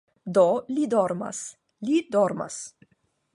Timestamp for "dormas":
0.93-1.43, 2.17-2.59